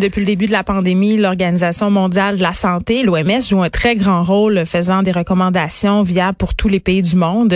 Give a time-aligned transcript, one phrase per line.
[0.00, 3.96] Depuis le début de la pandémie, l'Organisation mondiale de la santé, l'OMS, joue un très
[3.96, 7.54] grand rôle faisant des recommandations viables pour tous les pays du monde.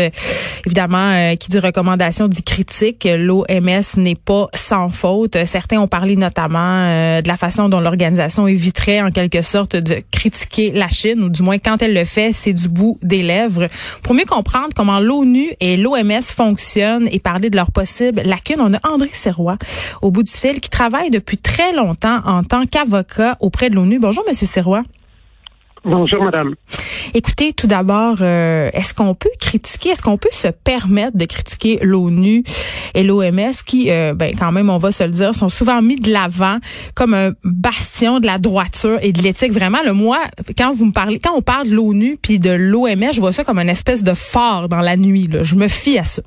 [0.66, 3.08] Évidemment, euh, qui dit recommandation dit critique.
[3.10, 5.38] L'OMS n'est pas sans faute.
[5.46, 10.02] Certains ont parlé notamment euh, de la façon dont l'organisation éviterait en quelque sorte de
[10.12, 13.68] critiquer la Chine, ou du moins quand elle le fait, c'est du bout des lèvres.
[14.02, 18.74] Pour mieux comprendre comment l'ONU et l'OMS fonctionnent et parler de leurs possibles lacunes, on
[18.74, 19.56] a André Serrois
[20.02, 23.98] au bout du fil qui travaille depuis très longtemps tant qu'avocat auprès de l'ONU.
[23.98, 24.82] Bonjour, Monsieur Serrois.
[25.84, 26.54] Bonjour, madame.
[27.12, 31.78] Écoutez, tout d'abord, euh, est-ce qu'on peut critiquer, est-ce qu'on peut se permettre de critiquer
[31.82, 32.42] l'ONU
[32.94, 35.96] et l'OMS qui, euh, ben, quand même, on va se le dire, sont souvent mis
[35.96, 36.56] de l'avant
[36.94, 39.52] comme un bastion de la droiture et de l'éthique.
[39.52, 40.20] Vraiment, le moi,
[40.56, 43.44] quand vous me parlez, quand on parle de l'ONU puis de l'OMS, je vois ça
[43.44, 45.28] comme une espèce de phare dans la nuit.
[45.30, 45.42] Là.
[45.42, 46.22] Je me fie à ça.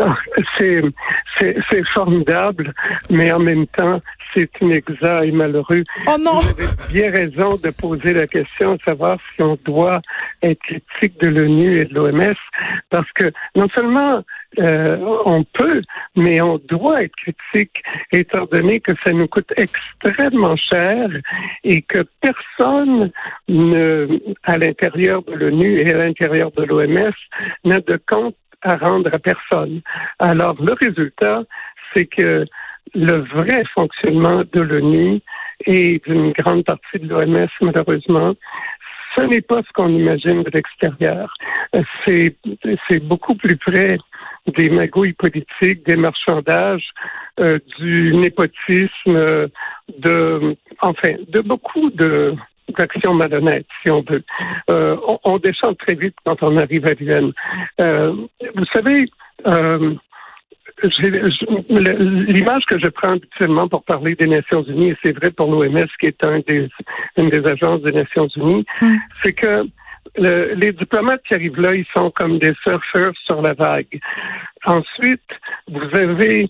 [0.00, 0.16] Ah,
[0.58, 2.74] c'est formidable,
[3.10, 4.00] mais en même temps,
[4.34, 5.84] c'est inexact et malheureux.
[6.06, 6.38] Oh non!
[6.38, 10.00] Vous avez bien raison de poser la question de savoir si on doit
[10.42, 12.34] être critique de l'ONU et de l'OMS,
[12.90, 14.22] parce que non seulement
[14.58, 15.82] euh, on peut,
[16.16, 21.08] mais on doit être critique, étant donné que ça nous coûte extrêmement cher
[21.64, 23.10] et que personne
[23.48, 24.08] ne,
[24.44, 27.12] à l'intérieur de l'ONU et à l'intérieur de l'OMS
[27.64, 29.82] n'a de compte à rendre à personne.
[30.18, 31.42] Alors, le résultat,
[31.94, 32.44] c'est que
[32.94, 35.20] le vrai fonctionnement de l'ONU
[35.66, 38.34] et d'une grande partie de l'OMS, malheureusement,
[39.16, 41.32] ce n'est pas ce qu'on imagine de l'extérieur.
[42.06, 42.36] C'est,
[42.88, 43.98] c'est beaucoup plus près
[44.46, 46.88] des magouilles politiques, des marchandages,
[47.40, 49.50] euh, du népotisme,
[49.98, 52.34] de, enfin, de beaucoup de,
[52.76, 54.22] d'actions malhonnêtes, si on veut.
[54.70, 57.32] Euh, on, on, descend très vite quand on arrive à Vienne.
[57.80, 58.12] Euh,
[58.54, 59.10] vous savez,
[59.46, 59.94] euh,
[60.82, 65.88] l'image que je prends habituellement pour parler des Nations Unies, et c'est vrai pour l'OMS,
[65.98, 66.68] qui est un des,
[67.16, 68.64] une des agences des Nations Unies,
[69.22, 69.64] c'est que
[70.16, 74.00] le, les diplomates qui arrivent là, ils sont comme des surfeurs sur la vague.
[74.64, 75.30] Ensuite,
[75.68, 76.48] vous avez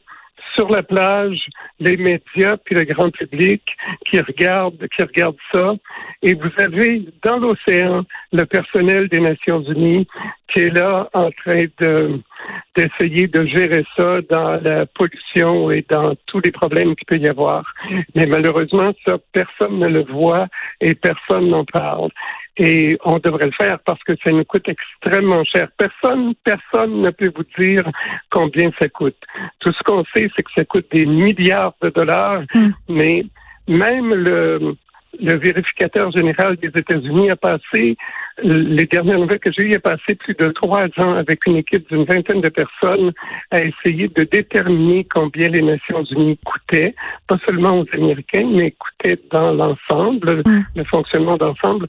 [0.54, 1.46] sur la plage,
[1.78, 3.62] les médias puis le grand public
[4.06, 5.74] qui regardent, qui regardent ça.
[6.22, 10.06] Et vous avez dans l'océan le personnel des Nations Unies
[10.52, 12.20] qui est là en train de
[12.76, 17.28] d'essayer de gérer ça dans la pollution et dans tous les problèmes qu'il peut y
[17.28, 17.64] avoir.
[18.14, 20.46] Mais malheureusement, ça, personne ne le voit
[20.80, 22.10] et personne n'en parle.
[22.56, 25.68] Et on devrait le faire parce que ça nous coûte extrêmement cher.
[25.76, 27.84] Personne, personne ne peut vous dire
[28.30, 29.18] combien ça coûte.
[29.60, 32.70] Tout ce qu'on sait, c'est que ça coûte des milliards de dollars, hmm.
[32.88, 33.24] mais
[33.68, 34.76] même le,
[35.20, 37.96] le vérificateur général des États-Unis a passé
[38.42, 41.56] les dernières nouvelles que j'ai eues, il a passé plus de trois ans avec une
[41.56, 43.12] équipe d'une vingtaine de personnes
[43.50, 46.94] à essayer de déterminer combien les Nations Unies coûtaient,
[47.26, 50.42] pas seulement aux Américains, mais coûtaient dans l'ensemble,
[50.74, 51.86] le fonctionnement d'ensemble.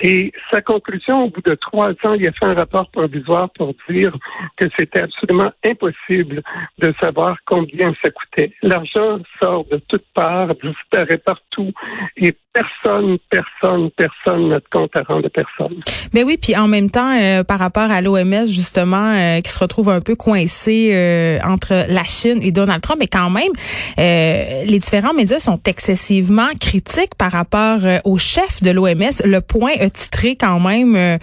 [0.00, 3.74] Et sa conclusion, au bout de trois ans, il a fait un rapport provisoire pour
[3.88, 4.16] dire
[4.56, 6.42] que c'était absolument impossible
[6.78, 8.52] de savoir combien ça coûtait.
[8.62, 11.72] L'argent sort de toutes parts, disparaît partout,
[12.16, 15.80] et personne, personne, personne n'a de compte à rendre à personne.
[16.12, 19.58] Ben oui, puis en même temps, euh, par rapport à l'OMS justement, euh, qui se
[19.58, 23.52] retrouve un peu coincé euh, entre la Chine et Donald Trump, mais quand même,
[23.98, 29.22] les différents médias sont excessivement critiques par rapport au chef de l'OMS.
[29.24, 31.18] Le Point a titré quand même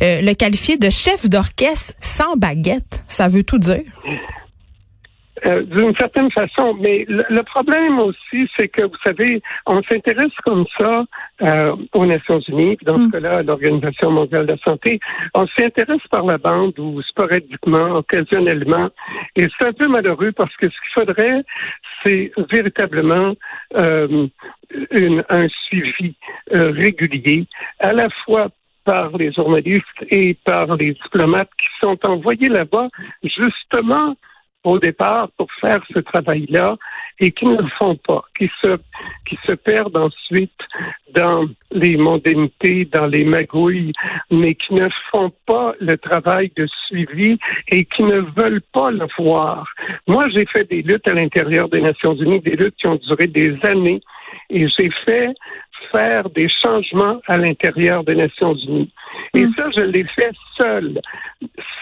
[0.00, 3.02] le qualifié de chef d'orchestre sans baguette.
[3.08, 3.82] Ça veut tout dire.
[5.46, 6.74] Euh, d'une certaine façon.
[6.80, 11.04] Mais le, problème aussi, c'est que, vous savez, on s'intéresse comme ça
[11.42, 13.10] euh, aux Nations Unies, dans ce mm.
[13.12, 15.00] cas-là, à l'Organisation mondiale de la santé.
[15.34, 18.90] On s'intéresse par la bande ou sporadiquement, occasionnellement.
[19.36, 21.42] Et c'est un peu malheureux parce que ce qu'il faudrait,
[22.04, 23.34] c'est véritablement
[23.76, 24.26] euh,
[24.90, 26.14] une, un suivi
[26.54, 27.46] euh, régulier,
[27.78, 28.48] à la fois
[28.84, 32.88] par les journalistes et par les diplomates qui sont envoyés là-bas
[33.22, 34.16] justement
[34.64, 36.76] au départ pour faire ce travail-là
[37.18, 38.76] et qui ne le font pas, qui se,
[39.26, 40.60] qui se perdent ensuite
[41.14, 43.92] dans les mondanités, dans les magouilles,
[44.30, 49.06] mais qui ne font pas le travail de suivi et qui ne veulent pas le
[49.18, 49.66] voir.
[50.06, 53.26] Moi, j'ai fait des luttes à l'intérieur des Nations Unies, des luttes qui ont duré
[53.26, 54.00] des années,
[54.48, 55.32] et j'ai fait
[55.92, 58.92] faire des changements à l'intérieur des Nations Unies.
[59.34, 59.54] Et Mm.
[59.56, 61.00] ça, je l'ai fait seul,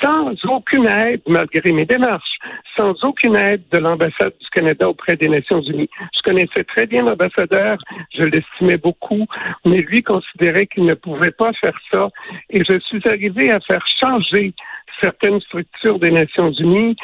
[0.03, 2.39] sans aucune aide, malgré mes démarches,
[2.77, 5.91] sans aucune aide de l'ambassade du Canada auprès des Nations Unies.
[6.17, 7.79] Je connaissais très bien l'ambassadeur,
[8.15, 9.27] je l'estimais beaucoup,
[9.65, 12.09] mais lui considérait qu'il ne pouvait pas faire ça.
[12.51, 14.55] Et je suis arrivé à faire changer
[15.03, 16.97] certaines structures des Nations Unies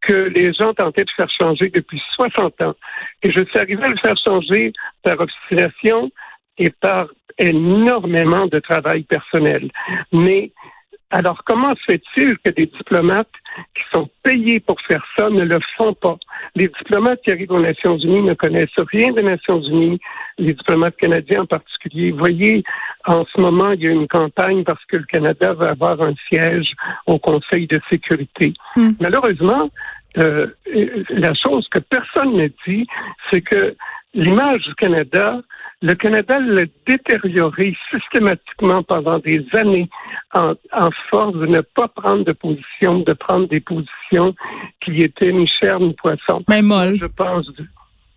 [0.00, 2.74] que les gens tentaient de faire changer depuis 60 ans.
[3.22, 4.72] Et je suis arrivé à le faire changer
[5.02, 6.10] par obstination
[6.58, 7.06] et par
[7.38, 9.70] énormément de travail personnel.
[10.12, 10.52] Mais
[11.12, 13.28] alors, comment se fait-il que des diplomates
[13.74, 16.16] qui sont payés pour faire ça ne le font pas?
[16.54, 20.00] Les diplomates qui arrivent aux Nations Unies ne connaissent rien des Nations Unies,
[20.38, 22.12] les diplomates canadiens en particulier.
[22.12, 22.64] Vous voyez,
[23.04, 26.14] en ce moment, il y a une campagne parce que le Canada va avoir un
[26.28, 26.72] siège
[27.06, 28.54] au Conseil de sécurité.
[28.76, 28.92] Mm.
[28.98, 29.70] Malheureusement,
[30.16, 30.46] euh,
[31.10, 32.86] la chose que personne ne dit,
[33.30, 33.76] c'est que
[34.14, 35.40] l'image du Canada,
[35.80, 39.88] le Canada l'a détérioré systématiquement pendant des années
[40.34, 44.34] en, en force de ne pas prendre de position, de prendre des positions
[44.84, 46.44] qui étaient ni chair ni poisson.
[46.48, 46.98] Mais molle.
[47.00, 47.50] Je pense.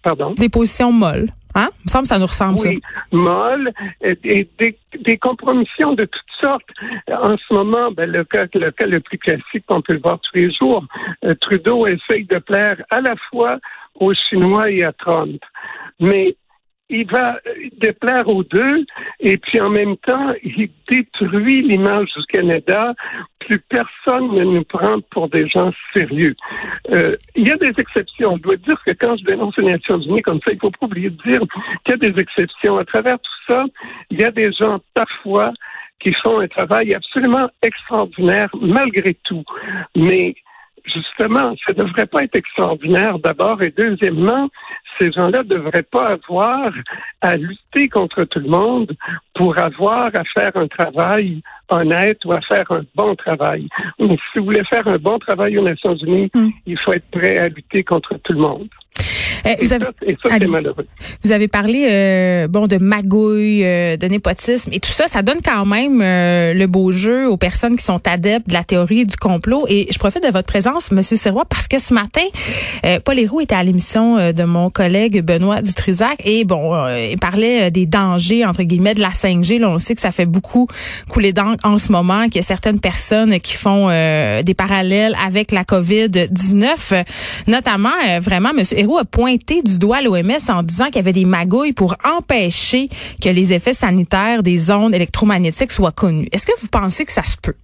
[0.03, 0.33] Pardon?
[0.37, 1.27] Des positions molles.
[1.55, 1.69] Hein?
[1.79, 2.81] Il me semble que ça nous ressemble, Oui,
[3.11, 3.71] molles
[4.01, 6.69] et, et des, des compromissions de toutes sortes.
[7.09, 10.19] En ce moment, ben, le, cas, le cas le plus classique, on peut le voir
[10.19, 10.85] tous les jours,
[11.23, 13.59] euh, Trudeau essaye de plaire à la fois
[13.95, 15.41] aux Chinois et à Trump.
[15.99, 16.35] Mais
[16.89, 17.39] il va
[17.77, 18.85] déplaire aux deux
[19.19, 22.93] et puis en même temps, il détruit l'image du Canada.
[23.39, 26.35] Plus personne ne nous prend pour des gens sérieux.
[26.93, 28.37] Euh, il y a des exceptions.
[28.37, 30.85] Je dois dire que quand je dénonce les Nations Unies comme ça, il faut pas
[30.85, 31.41] oublier de dire
[31.83, 32.77] qu'il y a des exceptions.
[32.77, 33.65] À travers tout ça,
[34.11, 35.53] il y a des gens parfois
[35.99, 39.43] qui font un travail absolument extraordinaire malgré tout.
[39.95, 40.35] Mais
[40.85, 44.49] justement, ça ne devrait pas être extraordinaire d'abord et deuxièmement,
[44.99, 46.71] ces gens-là ne devraient pas avoir
[47.21, 48.95] à lutter contre tout le monde
[49.33, 53.67] pour avoir à faire un travail honnête ou à faire un bon travail.
[53.99, 56.49] Mais si vous voulez faire un bon travail aux Nations Unies, Mm.
[56.65, 58.67] il faut être prêt à lutter contre tout le monde.
[59.45, 59.85] Et vous avez,
[60.31, 60.47] Allez.
[61.23, 65.39] vous avez parlé euh, bon de magouille, euh, de népotisme et tout ça, ça donne
[65.43, 69.15] quand même euh, le beau jeu aux personnes qui sont adeptes de la théorie du
[69.17, 69.65] complot.
[69.67, 72.23] Et je profite de votre présence, Monsieur Serrois, parce que ce matin,
[72.85, 77.09] euh, Paul Héroux était à l'émission euh, de mon collègue Benoît Dutrisac et bon, euh,
[77.11, 79.59] il parlait des dangers entre guillemets de la 5G.
[79.59, 80.67] Là, on sait que ça fait beaucoup
[81.09, 85.15] couler d'encre en ce moment, qu'il y a certaines personnes qui font euh, des parallèles
[85.25, 87.03] avec la COVID-19, euh,
[87.47, 91.13] notamment euh, vraiment, Monsieur Héroux a pointé du doigt l'OMS en disant qu'il y avait
[91.13, 92.89] des magouilles pour empêcher
[93.21, 96.27] que les effets sanitaires des ondes électromagnétiques soient connus.
[96.31, 97.55] Est-ce que vous pensez que ça se peut?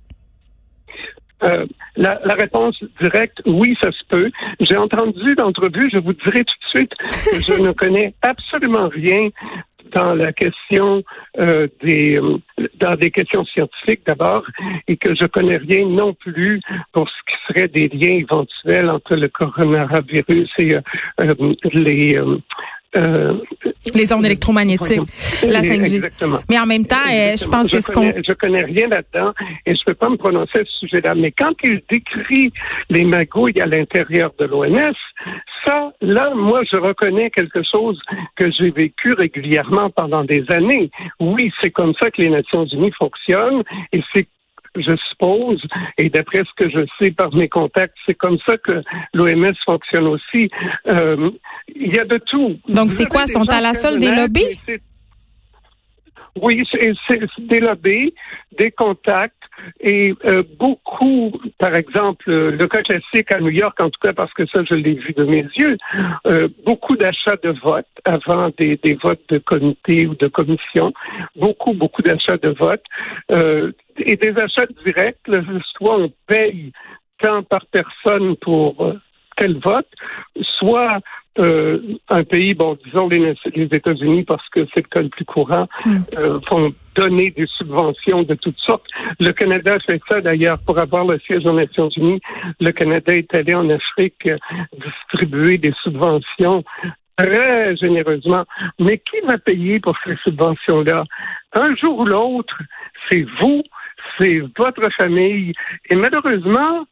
[1.43, 1.65] Euh,
[1.95, 4.29] la, réponse directe, oui, ça se peut.
[4.59, 6.91] J'ai entendu l'entrevue, je vous dirai tout de suite
[7.41, 9.29] je ne connais absolument rien
[9.93, 11.03] dans la question
[11.39, 12.37] euh, des euh,
[12.79, 14.43] dans des questions scientifiques d'abord
[14.87, 16.61] et que je connais rien non plus
[16.93, 20.81] pour ce qui serait des liens éventuels entre le coronavirus et euh,
[21.21, 22.19] euh, les
[22.95, 23.33] euh,
[23.93, 25.01] Les ondes électromagnétiques,
[25.47, 25.95] la 5G.
[25.95, 26.39] Exactement.
[26.49, 28.11] Mais en même temps, euh, je pense je que ce qu'on...
[28.11, 29.33] je connais rien là-dedans
[29.65, 31.15] et je peux pas me prononcer à ce sujet-là.
[31.15, 32.51] Mais quand il décrit
[32.89, 34.93] les magouilles à l'intérieur de l'OMS,
[35.65, 37.99] ça, là, moi, je reconnais quelque chose
[38.35, 40.89] que j'ai vécu régulièrement pendant des années.
[41.19, 44.27] Oui, c'est comme ça que les Nations Unies fonctionnent et c'est
[44.75, 45.61] je suppose,
[45.97, 48.81] et d'après ce que je sais par mes contacts, c'est comme ça que
[49.13, 50.49] l'OMS fonctionne aussi.
[50.87, 51.29] Euh,
[51.75, 52.57] il y a de tout.
[52.67, 53.27] Donc, c'est quoi?
[53.27, 54.59] Sont à la solde des lobbies?
[56.41, 58.13] Oui, c'est des lobbies,
[58.57, 59.40] des contacts
[59.79, 64.13] et euh, beaucoup, par exemple, euh, le cas classique à New York, en tout cas
[64.13, 65.77] parce que ça, je l'ai vu de mes yeux,
[66.27, 70.93] euh, beaucoup d'achats de votes avant des, des votes de comité ou de commission,
[71.35, 72.83] beaucoup, beaucoup d'achats de votes
[73.31, 75.17] euh, et des achats directs,
[75.77, 76.71] soit on paye
[77.19, 78.99] tant par personne pour euh,
[79.37, 79.87] tel vote,
[80.59, 80.99] soit
[81.39, 85.25] euh, un pays, bon, disons les, les États-Unis, parce que c'est le cas le plus
[85.25, 85.67] courant,
[86.17, 88.85] euh, font donner des subventions de toutes sortes.
[89.19, 92.21] Le Canada fait ça d'ailleurs pour avoir le siège aux Nations Unies.
[92.59, 94.37] Le Canada est allé en Afrique euh,
[94.73, 96.63] distribuer des subventions
[97.17, 98.45] très généreusement.
[98.79, 101.03] Mais qui va payer pour ces subventions-là?
[101.53, 102.57] Un jour ou l'autre,
[103.09, 103.61] c'est vous,
[104.19, 105.53] c'est votre famille.
[105.89, 106.85] Et malheureusement,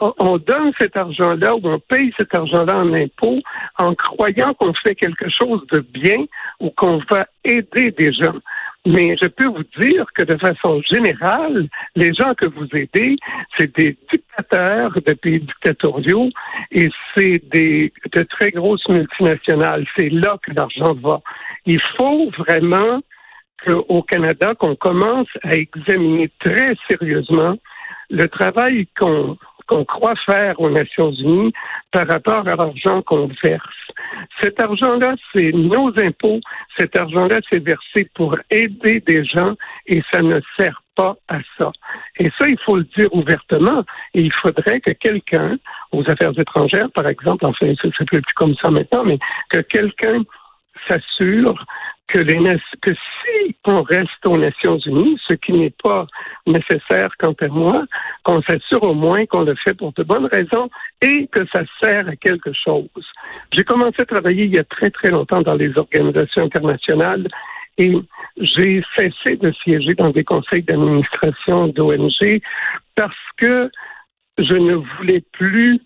[0.00, 3.40] on- on donne cet argent-là ou on paye cet argent-là en impôts
[3.78, 6.24] en croyant qu'on fait quelque chose de bien
[6.60, 8.34] ou qu'on va aider des gens.
[8.86, 13.16] Mais je peux vous dire que de façon générale, les gens que vous aidez,
[13.58, 16.30] c'est des dictateurs de pays dictatoriaux
[16.70, 19.84] et c'est des de très grosses multinationales.
[19.96, 21.20] C'est là que l'argent va.
[21.66, 23.00] Il faut vraiment
[23.66, 27.56] qu'au Canada, qu'on commence à examiner très sérieusement
[28.08, 29.36] le travail qu'on
[29.66, 31.52] qu'on croit faire aux Nations Unies
[31.92, 33.92] par rapport à l'argent qu'on verse.
[34.42, 36.40] Cet argent-là, c'est nos impôts.
[36.78, 39.54] Cet argent-là, c'est versé pour aider des gens
[39.86, 41.72] et ça ne sert pas à ça.
[42.18, 43.84] Et ça, il faut le dire ouvertement.
[44.14, 45.56] Il faudrait que quelqu'un,
[45.92, 49.18] aux affaires étrangères, par exemple, enfin, fait plus comme ça maintenant, mais
[49.50, 50.22] que quelqu'un
[50.88, 51.64] s'assure
[52.08, 56.06] que, les, si on reste aux Nations Unies, ce qui n'est pas
[56.46, 57.84] nécessaire quant à moi,
[58.22, 60.70] qu'on s'assure au moins qu'on le fait pour de bonnes raisons
[61.02, 62.88] et que ça sert à quelque chose.
[63.52, 67.26] J'ai commencé à travailler il y a très très longtemps dans les organisations internationales
[67.78, 67.92] et
[68.38, 72.40] j'ai cessé de siéger dans des conseils d'administration d'ONG
[72.94, 73.70] parce que
[74.38, 75.80] je ne voulais plus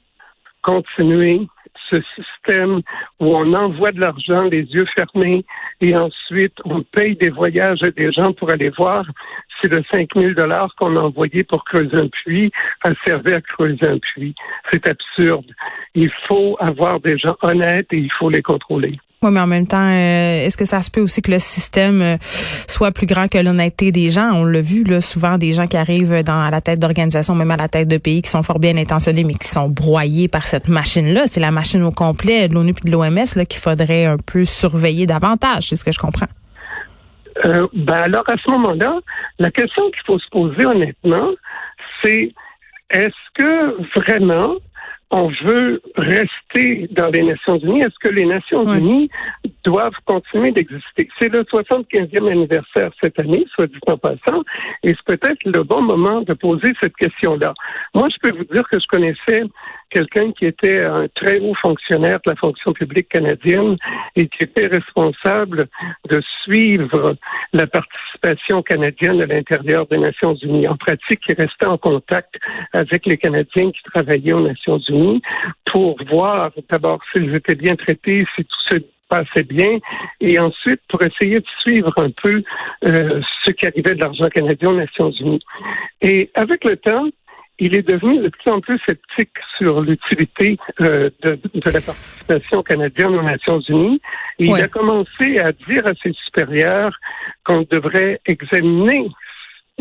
[0.63, 1.41] continuer
[1.89, 2.81] ce système
[3.19, 5.45] où on envoie de l'argent les yeux fermés
[5.81, 9.05] et ensuite on paye des voyages à des gens pour aller voir
[9.61, 12.51] si le 5 000 dollars qu'on a envoyé pour creuser un puits
[12.85, 14.35] a servi à creuser un puits.
[14.73, 15.51] C'est absurde.
[15.95, 18.99] Il faut avoir des gens honnêtes et il faut les contrôler.
[19.23, 22.01] Oui, mais en même temps, euh, est-ce que ça se peut aussi que le système
[22.01, 22.17] euh,
[22.67, 24.31] soit plus grand que l'honnêteté des gens?
[24.33, 27.51] On l'a vu, là, souvent des gens qui arrivent dans, à la tête d'organisations, même
[27.51, 30.47] à la tête de pays, qui sont fort bien intentionnés, mais qui sont broyés par
[30.47, 31.25] cette machine-là.
[31.27, 35.05] C'est la machine au complet de l'ONU et de l'OMS qu'il faudrait un peu surveiller
[35.05, 36.29] davantage, c'est ce que je comprends.
[37.45, 39.01] Euh, ben alors, à ce moment-là,
[39.39, 41.29] la question qu'il faut se poser honnêtement,
[42.03, 42.33] c'est
[42.89, 44.55] est-ce que vraiment
[45.11, 49.11] on veut rester dans les Nations Unies, est-ce que les Nations Unies
[49.65, 51.09] doivent continuer d'exister?
[51.19, 54.43] C'est le 75e anniversaire cette année, soit dit en passant,
[54.85, 57.55] et c'est peut-être le bon moment de poser cette question-là.
[57.95, 59.43] Moi, je peux vous dire que je connaissais
[59.91, 63.77] quelqu'un qui était un très haut fonctionnaire de la fonction publique canadienne
[64.17, 65.69] et qui était responsable
[66.09, 67.17] de suivre
[67.53, 70.69] la participation canadienne à l'intérieur des Nations Unies.
[70.69, 72.37] En pratique, il restait en contact
[72.73, 75.23] avec les Canadiens qui travaillaient aux Nations Unies
[75.73, 78.79] pour voir d'abord s'ils étaient bien traités, si tout se
[79.11, 79.79] passait bien,
[80.21, 82.43] et ensuite pour essayer de suivre un peu
[82.85, 85.43] euh, ce qui arrivait de l'argent canadien aux Nations Unies.
[86.01, 87.09] Et avec le temps,
[87.61, 93.15] il est devenu de plus en plus sceptique sur l'utilité euh, de, la participation canadienne
[93.15, 94.01] aux Nations Unies.
[94.39, 96.99] Et Il a commencé à dire à ses supérieurs
[97.45, 99.11] qu'on devrait examiner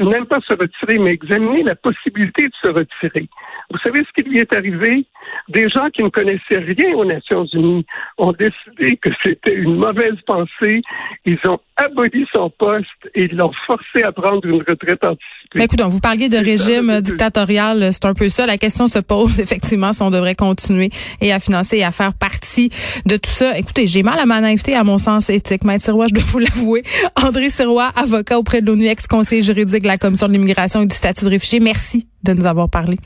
[0.06, 3.28] même pas se retirer, mais examiner la possibilité de se retirer.
[3.70, 5.06] Vous savez ce qui lui est arrivé?
[5.50, 7.86] Des gens qui ne connaissaient rien aux Nations Unies
[8.18, 10.82] ont décidé que c'était une mauvaise pensée.
[11.26, 15.56] Ils ont aboli son poste et ils l'ont forcé à prendre une retraite anticipée.
[15.56, 18.46] Mais écoute, vous parliez de régime dictatorial, c'est un peu ça.
[18.46, 20.90] La question se pose effectivement si on devrait continuer
[21.22, 22.70] et à financer et à faire partie
[23.06, 23.58] de tout ça.
[23.58, 25.64] Écoutez, j'ai mal à ma naïveté, à mon sens éthique.
[25.64, 26.84] Maître Sirois, je dois vous l'avouer.
[27.16, 30.96] André Sirois, avocat auprès de l'ONU, ex-conseiller juridique de la Commission de l'immigration et du
[30.96, 31.60] statut de réfugié.
[31.60, 32.98] Merci de nous avoir parlé.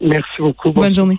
[0.00, 0.72] Merci beaucoup.
[0.72, 1.18] Bonne journée.